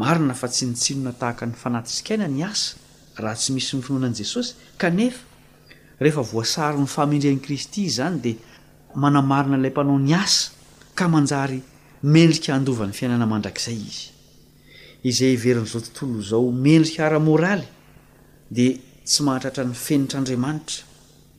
[0.00, 2.68] marina fa tsy nitsinona tahaka ny fanatysikaina ny asa
[3.22, 4.52] raha tsy misy nyfinoanan'i jesosy
[4.82, 5.22] kanefa
[6.04, 8.36] rehefa voasary ny famindrean'ny kristy zany dia
[9.02, 10.42] manamarina ilay mpanao ny asa
[10.98, 11.60] ka manjary
[12.14, 14.17] mendrika handovan'ny fiainana mandrakizay izy
[15.02, 17.64] izay iverin'izao tontolo zao mendrikara moraly
[18.50, 20.84] dia tsy mahatratra ny fenitr'andriamanitra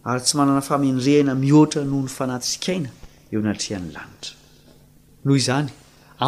[0.10, 2.90] ary tsy manana famendrehina mihoatra noho ny fanatysikaina
[3.34, 4.36] eo natrehan'ny lanitra
[5.26, 5.70] noho izany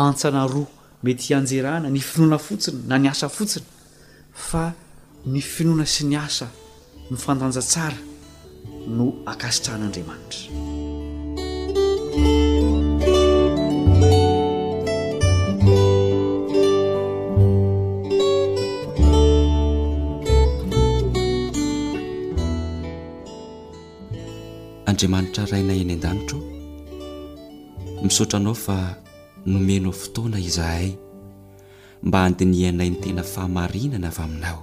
[0.04, 0.68] antsana roa
[1.04, 3.66] mety hianjerahana ny finoana fotsiny na ny asa fotsiny
[4.50, 4.66] fa
[5.26, 6.52] ny finoana sy ny asa
[7.12, 7.98] mifantanja tsara
[8.98, 10.80] no akasitrahan'andriamanitra
[24.92, 26.40] andriamanitra rainay any an-danitro
[28.06, 28.78] misotranao fa
[29.46, 30.88] nomenao fotoana izahay
[32.04, 34.60] mba handinianay ny tena fahamarinana avy aminao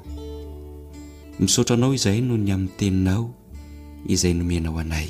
[1.40, 3.24] misaotra anao izahay noho ny amin'ny teninao
[4.14, 5.08] izay nomenao anay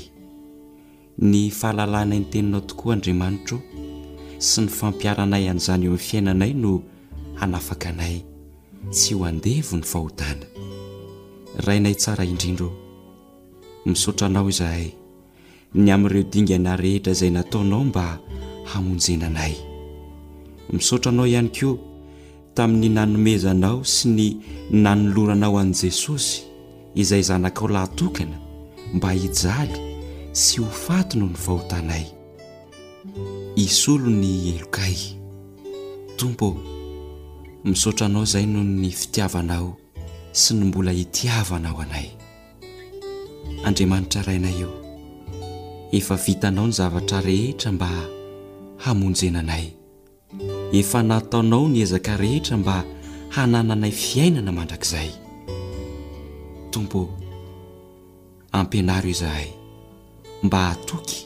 [1.30, 3.56] ny fahalalanay ny teninao tokoa andriamanitro
[4.48, 6.72] sy ny fampiaranay an'izany eo amin'ny fiainanay no
[7.40, 8.16] hanafaka anay
[8.94, 10.46] tsy ho andevo ny fahodana
[11.66, 12.68] rainay tsara indrindro
[13.90, 14.86] misaotra anao izahay
[15.74, 18.06] ny amin'ireo dingana rehetra izay nataonao mba
[18.70, 19.54] hamonjenanay
[20.72, 21.76] misaotra anao ihany koa
[22.56, 24.24] tamin'ny nanomezanao sy ny
[24.82, 26.32] nanoloranao an'i jesosy
[27.00, 28.36] izay zanakao lahytokana
[28.96, 29.74] mba hijaly
[30.32, 32.04] sy ho faty noho ny vahotanay
[33.64, 34.96] isolony elokay
[36.16, 36.48] tompo
[37.64, 39.76] misaotra anao izay noho ny fitiavanao
[40.32, 42.08] sy ny mbola hitiavanao anay
[43.68, 44.87] andriamanitra rainay io
[45.92, 47.90] efa vitanao ny zavatra rehetra mba
[48.78, 49.64] hamonjena anay
[50.72, 52.84] efa nataonao ny ezaka rehetra mba
[53.28, 55.10] hanananay fiainana mandrakizay
[56.70, 57.08] tompo
[58.52, 59.46] ampianary o izahay
[60.42, 61.22] mba atoky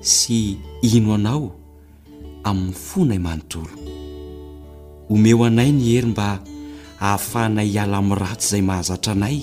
[0.00, 1.50] sy ino anao
[2.44, 3.74] amin'ny fonay manontolo
[5.10, 6.28] omeo anay ny hery mba
[7.02, 9.38] hahafanay iala amin'nyratsy izay mahazatra anay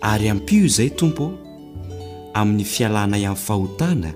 [0.00, 1.45] ary ampio izay tompo
[2.36, 4.10] amin'ny fialanay amin'ny fahotana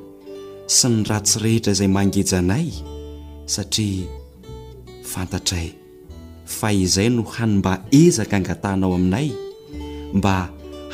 [0.70, 2.66] sy ny ratsy rehetra izay mangejanay
[3.48, 4.08] satria
[5.12, 5.68] fantatray
[6.56, 9.28] fa izay no hanim-ba ezaka angatahnao aminay
[10.18, 10.36] mba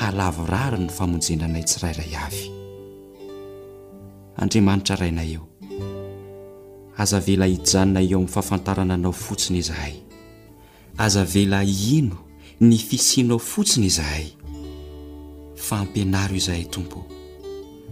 [0.01, 2.45] halavorary ny famonjenanay tsirairay avy
[4.41, 5.45] andriamanitra rainay eo
[7.03, 9.95] aza vela hijanonay eo amin'ny fahafantarana anao fotsiny izahay
[11.05, 11.61] aza vela
[11.97, 12.19] ino
[12.67, 14.27] ny fisinao fotsiny izahay
[15.69, 16.99] fampianary o izahay tompo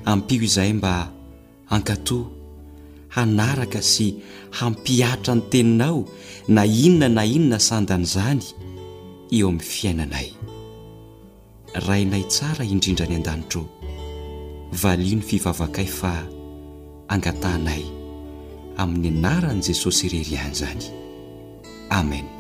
[0.04, 1.08] ampio izahay mba
[1.74, 2.28] ankatòa
[3.14, 4.06] hanaraka sy
[4.58, 6.00] hampiatra ny teninao
[6.54, 8.42] na inona na inona sandany izany
[9.36, 10.28] eo amin'ny fiainanay
[11.86, 13.62] rainay tsara indrindra any an-danitro
[14.82, 16.12] valio ny fivavakay fa
[17.14, 17.84] angatanay
[18.82, 20.84] amin'ny anaran'i jesosy ireriany izany
[21.98, 22.32] amena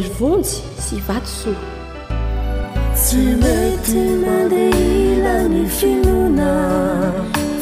[0.00, 1.50] lvonsy sy vato so
[2.96, 6.52] sy maitina le ilany finona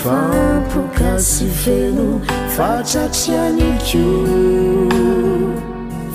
[0.09, 2.21] mampoka sy feno
[2.57, 4.25] fatsatriany kio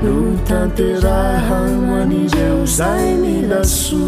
[0.04, 0.12] no
[0.50, 4.04] tanterahaman'ireo zay milaso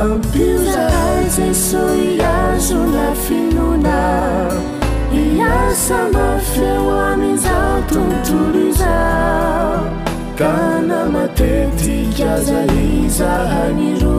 [0.00, 4.00] ampio zahay jesoy iazona finona
[5.22, 8.96] iasa mafeo aminzao tontolo iza
[10.38, 12.72] kana matetika zay
[13.06, 14.15] izahaniro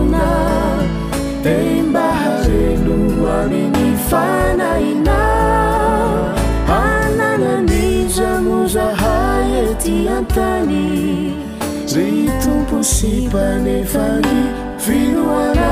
[11.95, 14.39] reitumpusipanefani
[14.85, 15.71] filuana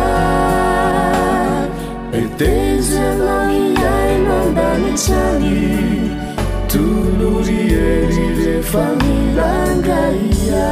[2.24, 5.57] eteselaia inoandalicani
[6.72, 10.72] tulurierire familangaia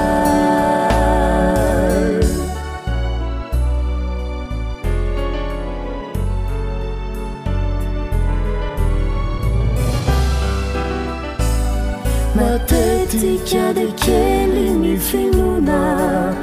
[12.66, 16.34] tetikade kelini filuna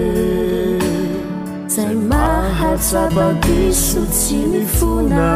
[1.76, 5.28] cai mahacabadisu cinifuna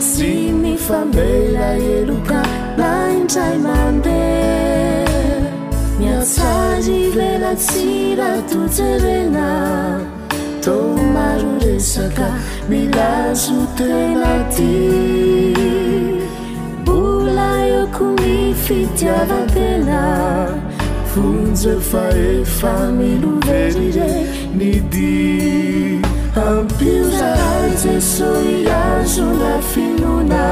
[0.00, 2.46] simifabela luka
[2.78, 4.22] lantaimande
[6.00, 9.52] nyasai velacilatucerena
[10.64, 12.30] tomaro resaka
[12.68, 14.62] milazuteelati
[16.86, 20.02] bulayoku mifitiava tena
[21.10, 24.10] funze fare familuvedire
[24.56, 26.00] ni di
[26.48, 28.30] ampiuzaai zesu
[28.62, 30.44] iazula finuna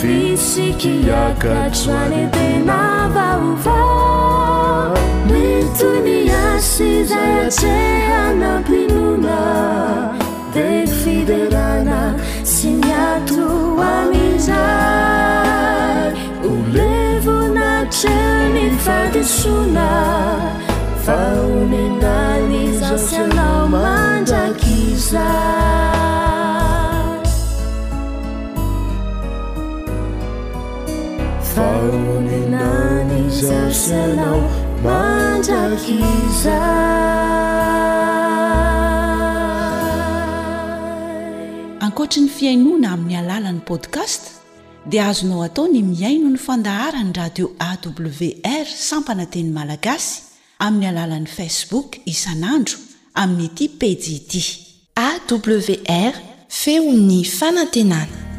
[0.00, 3.80] fisiciaca canete na bauva
[5.30, 9.38] metuniasi deceana pinuna
[10.54, 12.00] defiderana
[12.42, 14.66] sinatruamiza
[16.54, 19.90] ulevona celni fatisuna
[21.04, 25.28] faune nanisasia laoman diakisa
[41.80, 44.22] ankoatry ny fiainoana amin'ny alalan'ni podkast
[44.90, 50.22] dia azonao atao ny miaino ny fandaharani radio awr sampana teny malagasy
[50.64, 52.76] amin'ny alalan'i facebook isan'andro
[53.22, 54.42] amin'nyity pejiiti
[55.06, 56.14] awr
[56.62, 58.29] feony fanantenana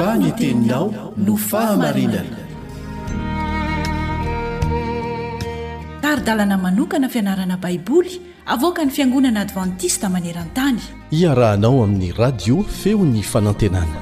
[0.00, 0.86] any teninao
[1.24, 2.38] no fahamarinana
[6.02, 8.14] tary-dalana manokana fianarana baiboly
[8.54, 10.78] avoaka ny fiangonana advantista maneran-tany
[11.20, 13.98] iarahanao amin'ny radio feo ny fanantenana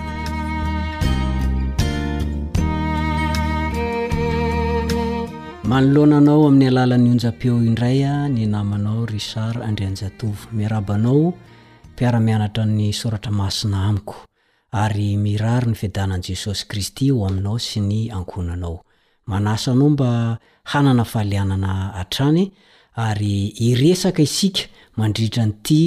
[5.73, 11.23] manoloananao amin'ny alalan'ny onjam-peo indray a ny namanao richard andrian-jatova miarabanao
[11.93, 14.17] mpiara-mianatra ny soratra masina amiko
[14.77, 18.83] ary miraro ny fiadanan'i jesosy kristy ho aminao sy ny ankonanao
[19.27, 20.11] manasa anao mba
[20.71, 22.53] hanana fahalianana hatrany
[23.07, 24.63] ary iresaka isika
[24.97, 25.81] mandritra nyty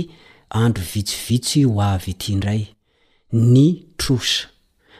[0.63, 2.63] andro vitsivitsy ho avy itiindray
[3.33, 3.67] ny
[3.99, 4.47] trosa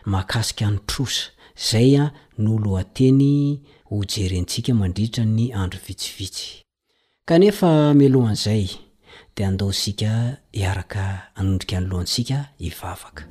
[0.06, 1.30] makasika ny trosa
[1.70, 2.06] zay a
[2.40, 3.60] nyolo ateny
[3.90, 6.62] hojerentsika mandritra ny andro vitsivitsy
[7.26, 8.70] kanefa milohan'izay
[9.38, 10.12] de andaosika
[10.54, 11.04] iaraka
[11.40, 13.26] anondrika anloantsika ivavaka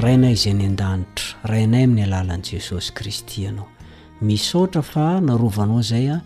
[0.00, 3.66] rahainay izay ny an-danitra rahainay amin'ny alalan'n' jesosy kristy anao
[4.24, 6.16] misotra fa narovanao zay a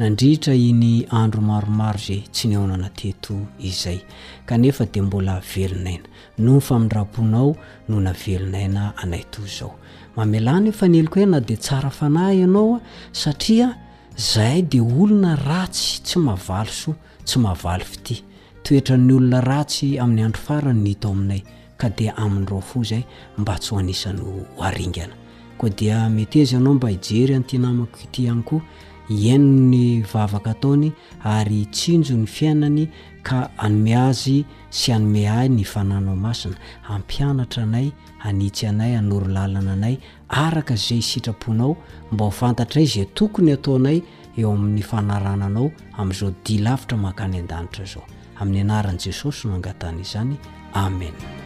[0.00, 4.02] nandriitra iny andromaromaro zay tsy ny onanateto izay
[4.50, 6.04] kanefa de mbola velonaina
[6.44, 7.48] noyfamindraponao
[7.88, 9.72] no na velonaina anayto zao
[10.16, 12.80] mamelana fa neloko he na di tsara fanahy ianaoa
[13.12, 13.70] satria
[14.16, 16.92] zahay di olona ratsy tsy mavalyso
[17.24, 18.16] tsy mavalyfo ity
[18.64, 21.42] toetran'ny olona ratsy amin'ny andro farany nyito aminay
[21.90, 23.04] dia amin'nyreofo zay
[23.38, 24.22] mba tsy hoanisany
[24.60, 25.14] aringana
[25.58, 28.62] ko dia metyezy anao mba hijery anitinamako ity hany ko
[29.10, 30.92] iain ny vavaka ataony
[31.24, 32.88] ary tsinjo ny fiainany
[33.22, 36.56] ka anome azy sy anome ahy ny fananao masina
[36.88, 39.96] ampianatra anay anitsy anay anoro lalana anay
[40.28, 41.76] araka zay sitraponao
[42.12, 44.02] mba hofantatra y zay tokony ataonay
[44.36, 48.02] eo amin'ny fanarananao amn'izao dilavitra maakany andanitra zao
[48.40, 50.36] amin'ny anaran' jesosy no angatan'izany
[50.74, 51.41] amen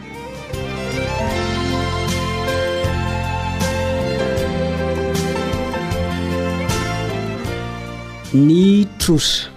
[8.33, 9.49] ny trosa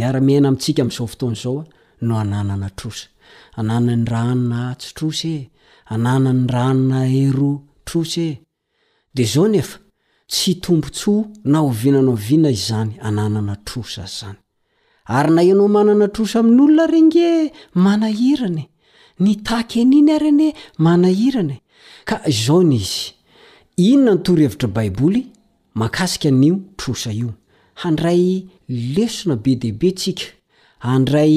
[0.04, 2.70] aaynaiainakaaoonaoano anaa
[3.56, 5.42] ananany ranona tsi trosy e
[5.94, 7.50] ananany ranona ero
[7.84, 8.38] trosy e
[9.16, 9.78] de zao nefa
[10.30, 14.38] tsy tombontsoa nahovinanao vina izy zany ananana trosa zany
[15.16, 17.28] ary na inao manana trosa amin'olona renge
[17.84, 18.68] manahirany e.
[19.24, 20.48] ny taky an'iny a reny
[20.84, 21.62] manahirany e.
[22.08, 23.04] ka zao ny izy
[23.90, 25.20] inona ny toryhevitra baiboly
[25.78, 27.30] mankasika an'io trosa io
[27.84, 28.24] handray
[28.94, 30.24] lesona be deibe tsika
[30.94, 31.36] andray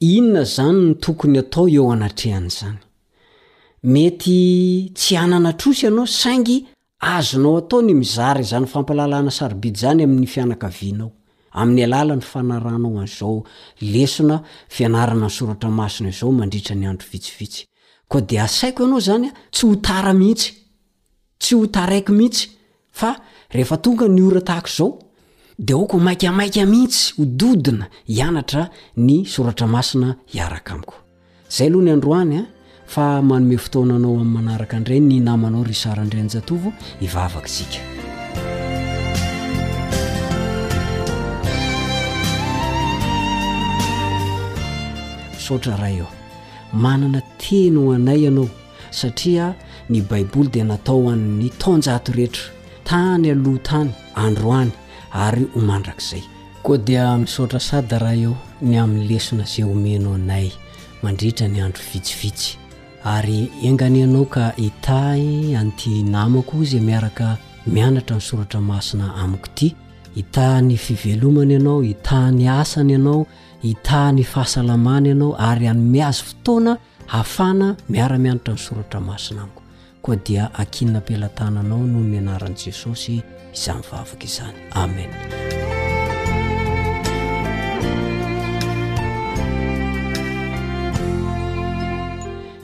[0.00, 2.78] inona zany ny tokony atao eo anatrehana zany
[3.82, 6.66] mety tsy anana trosy ianao saingy
[7.00, 11.10] azonao atao ny mizara zany fampalalana saribidy zany amin'ny fianakavianao
[11.52, 13.42] amin'ny alala ny fanaranao an'zao
[13.80, 14.36] lesona
[14.70, 17.66] fianarana ny soratra masona izao mandritra ny andro vitsivitsy
[18.08, 20.52] ko de asaiko ianao zanya tsy ho tara mihitsy
[21.42, 22.44] tsy ho tara aiko mihitsy
[22.92, 23.16] fa
[23.50, 24.92] rehefa tonga ny oratahako zao
[25.60, 30.94] dea oko maikamaika mihitsy hododina hianatra ny soratramasina hiaraka amiko
[31.50, 32.46] zay aloha ny androany a ah,
[32.88, 37.80] fa manome fotonanao amin'n manaraka andray ny namanao rysarandraynyjatovo hivavaka isika
[45.46, 46.06] sotra raha eo
[46.72, 48.48] manana tenaho anay ianao
[48.90, 49.54] satria
[49.90, 52.44] ny baiboly di natao an'ny tonjato rehetra
[52.84, 54.72] tany aloha tany androany
[55.14, 56.22] ary ho mandrakizay
[56.62, 60.48] koa dia misaotra sady raha eo ny amin'ny lesona zay homenoo nay
[61.02, 62.58] mandritra ny andro vitsivitsy
[63.14, 63.38] ary
[63.68, 65.22] engany anao ka itay
[65.60, 67.26] anty namako izay miaraka
[67.74, 69.68] mianatra nysoratra masina amiko ity
[70.16, 73.22] hitah ny fivelomana ianao hitahny asany anao
[73.72, 76.72] itah ny fahasalamana ianao ary anymihazy fotoana
[77.18, 79.62] afana miara-mianatra nysoratra masina amiko
[80.02, 83.16] koa dia akinna ampilatananao noho my anaran' jesosy
[83.54, 85.10] izamy vavaka izany amen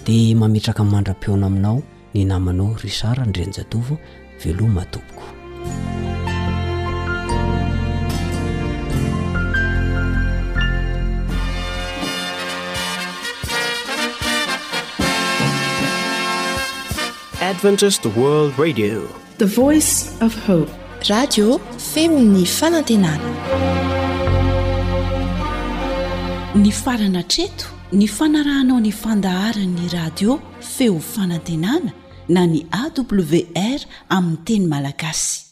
[0.07, 1.83] dia mamitraka mandram-piona aminao
[2.15, 3.97] ny namanao risara ndrenjatovo
[4.45, 5.25] velomatompoko
[17.41, 19.85] adventiset world radio voic
[20.29, 20.71] f hope
[21.11, 23.31] radio feminy fanantenana
[26.55, 31.93] ny farana treto ny fanarahanao nyfandaharanny radio feo fanantenana
[32.29, 35.43] na ny awr aminy teny malagasy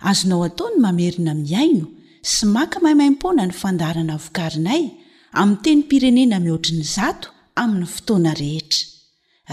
[0.00, 1.86] azonao ataony mamerina miaino
[2.22, 4.90] sy maka mahaimaimpona ny fandaharana vokarinay
[5.32, 8.88] ami teny pirenena mihoatriny zato amin'ny fotoana rehetra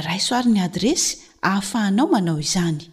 [0.07, 2.92] raisoarin'ny adresy hahafahanao manao izany